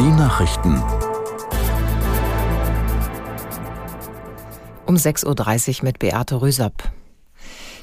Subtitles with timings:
[0.00, 0.82] Die Nachrichten.
[4.86, 6.72] Um 6.30 Uhr mit Beate Rüsop.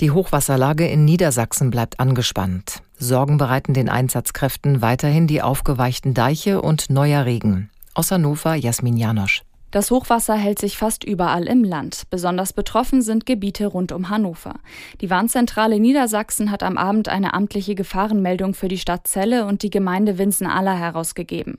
[0.00, 2.82] Die Hochwasserlage in Niedersachsen bleibt angespannt.
[2.98, 7.70] Sorgen bereiten den Einsatzkräften weiterhin die aufgeweichten Deiche und neuer Regen.
[7.94, 9.44] Aus Hannover Jasmin Janosch.
[9.70, 12.02] Das Hochwasser hält sich fast überall im Land.
[12.10, 14.54] Besonders betroffen sind Gebiete rund um Hannover.
[15.00, 19.70] Die Warnzentrale Niedersachsen hat am Abend eine amtliche Gefahrenmeldung für die Stadt Celle und die
[19.70, 21.58] Gemeinde Winsen-Aller herausgegeben.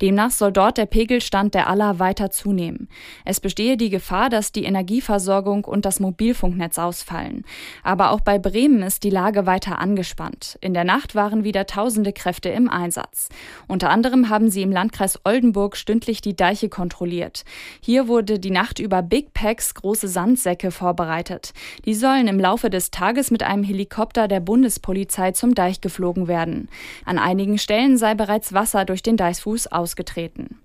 [0.00, 2.88] Demnach soll dort der Pegelstand der Aller weiter zunehmen.
[3.26, 7.44] Es bestehe die Gefahr, dass die Energieversorgung und das Mobilfunknetz ausfallen.
[7.82, 10.56] Aber auch bei Bremen ist die Lage weiter angespannt.
[10.62, 13.28] In der Nacht waren wieder tausende Kräfte im Einsatz.
[13.68, 17.44] Unter anderem haben sie im Landkreis Oldenburg stündlich die Deiche kontrolliert.
[17.80, 21.52] Hier wurde die Nacht über Big Packs große Sandsäcke vorbereitet.
[21.84, 26.68] Die sollen im Laufe des Tages mit einem Helikopter der Bundespolizei zum Deich geflogen werden.
[27.04, 30.60] An einigen Stellen sei bereits Wasser durch den Deichfuß ausgetreten.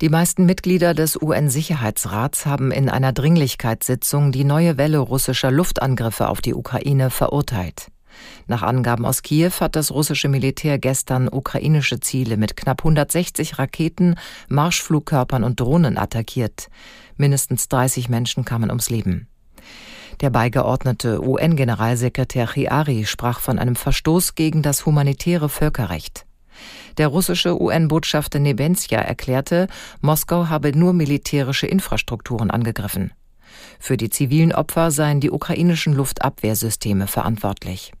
[0.00, 6.40] Die meisten Mitglieder des UN-Sicherheitsrats haben in einer Dringlichkeitssitzung die neue Welle russischer Luftangriffe auf
[6.40, 7.90] die Ukraine verurteilt.
[8.46, 14.16] Nach Angaben aus Kiew hat das russische Militär gestern ukrainische Ziele mit knapp 160 Raketen,
[14.48, 16.68] Marschflugkörpern und Drohnen attackiert.
[17.16, 19.28] Mindestens 30 Menschen kamen ums Leben.
[20.20, 26.26] Der beigeordnete UN-Generalsekretär Chiari sprach von einem Verstoß gegen das humanitäre Völkerrecht.
[26.98, 29.66] Der russische UN-Botschafter Nebenzia erklärte,
[30.00, 33.12] Moskau habe nur militärische Infrastrukturen angegriffen.
[33.80, 37.92] Für die zivilen Opfer seien die ukrainischen Luftabwehrsysteme verantwortlich.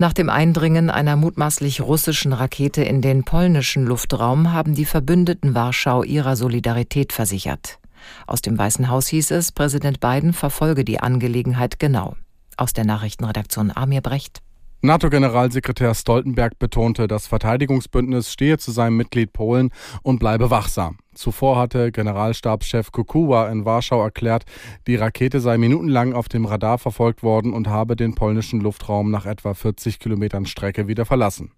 [0.00, 6.04] Nach dem Eindringen einer mutmaßlich russischen Rakete in den polnischen Luftraum haben die Verbündeten Warschau
[6.04, 7.78] ihrer Solidarität versichert.
[8.26, 12.16] Aus dem Weißen Haus hieß es, Präsident Biden verfolge die Angelegenheit genau.
[12.56, 14.40] Aus der Nachrichtenredaktion Amir Brecht.
[14.82, 19.72] NATO-Generalsekretär Stoltenberg betonte, das Verteidigungsbündnis stehe zu seinem Mitglied Polen
[20.02, 20.96] und bleibe wachsam.
[21.12, 24.44] Zuvor hatte Generalstabschef Kukuwa in Warschau erklärt,
[24.86, 29.26] die Rakete sei minutenlang auf dem Radar verfolgt worden und habe den polnischen Luftraum nach
[29.26, 31.52] etwa 40 Kilometern Strecke wieder verlassen.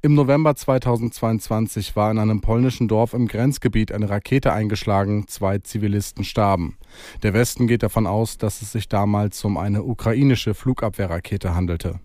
[0.00, 6.24] Im November 2022 war in einem polnischen Dorf im Grenzgebiet eine Rakete eingeschlagen, zwei Zivilisten
[6.24, 6.78] starben.
[7.22, 12.00] Der Westen geht davon aus, dass es sich damals um eine ukrainische Flugabwehrrakete handelte.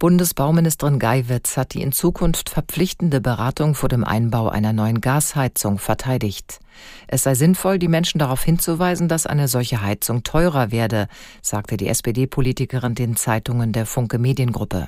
[0.00, 6.58] Bundesbauministerin Geiwitz hat die in Zukunft verpflichtende Beratung vor dem Einbau einer neuen Gasheizung verteidigt.
[7.06, 11.06] Es sei sinnvoll, die Menschen darauf hinzuweisen, dass eine solche Heizung teurer werde,
[11.42, 14.86] sagte die SPD-Politikerin den Zeitungen der Funke Mediengruppe.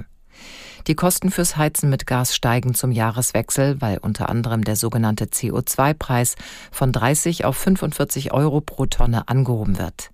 [0.87, 6.37] Die Kosten fürs Heizen mit Gas steigen zum Jahreswechsel, weil unter anderem der sogenannte CO2-Preis
[6.71, 10.11] von 30 auf 45 Euro pro Tonne angehoben wird.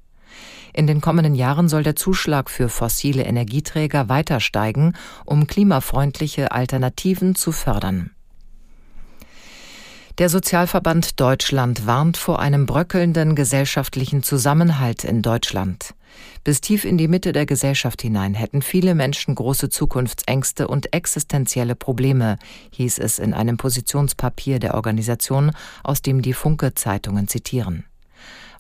[0.79, 4.93] In den kommenden Jahren soll der Zuschlag für fossile Energieträger weiter steigen,
[5.25, 8.13] um klimafreundliche Alternativen zu fördern.
[10.19, 15.95] Der Sozialverband Deutschland warnt vor einem bröckelnden gesellschaftlichen Zusammenhalt in Deutschland.
[16.45, 21.75] Bis tief in die Mitte der Gesellschaft hinein hätten viele Menschen große Zukunftsängste und existenzielle
[21.75, 22.39] Probleme,
[22.71, 25.51] hieß es in einem Positionspapier der Organisation,
[25.83, 27.85] aus dem die Funke Zeitungen zitieren.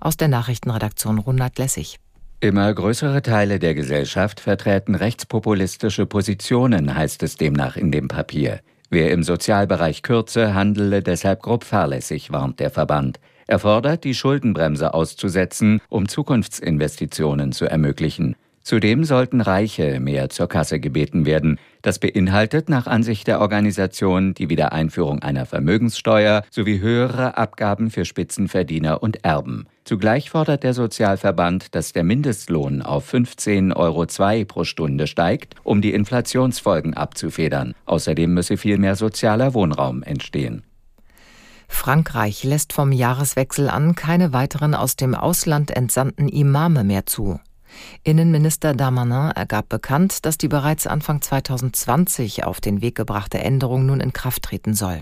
[0.00, 2.00] Aus der Nachrichtenredaktion Ronald Lessig.
[2.40, 8.60] Immer größere Teile der Gesellschaft vertreten rechtspopulistische Positionen, heißt es demnach in dem Papier.
[8.90, 13.18] Wer im Sozialbereich kürze, handele deshalb grob fahrlässig, warnt der Verband.
[13.48, 18.36] Er fordert, die Schuldenbremse auszusetzen, um Zukunftsinvestitionen zu ermöglichen.
[18.68, 21.58] Zudem sollten Reiche mehr zur Kasse gebeten werden.
[21.80, 29.02] Das beinhaltet nach Ansicht der Organisation die Wiedereinführung einer Vermögenssteuer sowie höhere Abgaben für Spitzenverdiener
[29.02, 29.68] und Erben.
[29.84, 35.94] Zugleich fordert der Sozialverband, dass der Mindestlohn auf 15,02 Euro pro Stunde steigt, um die
[35.94, 37.72] Inflationsfolgen abzufedern.
[37.86, 40.62] Außerdem müsse viel mehr sozialer Wohnraum entstehen.
[41.68, 47.40] Frankreich lässt vom Jahreswechsel an keine weiteren aus dem Ausland entsandten Imame mehr zu.
[48.04, 54.00] Innenminister Damanin ergab bekannt, dass die bereits Anfang 2020 auf den Weg gebrachte Änderung nun
[54.00, 55.00] in Kraft treten soll.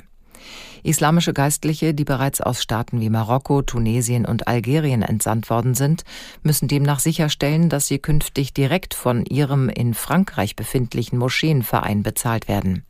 [0.83, 6.05] Islamische Geistliche, die bereits aus Staaten wie Marokko, Tunesien und Algerien entsandt worden sind,
[6.43, 12.85] müssen demnach sicherstellen, dass sie künftig direkt von ihrem in Frankreich befindlichen Moscheenverein bezahlt werden.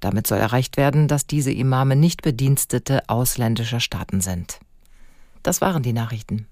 [0.00, 4.58] Damit soll erreicht werden, dass diese Imame nicht Bedienstete ausländischer Staaten sind.
[5.44, 6.48] Das waren die Nachrichten.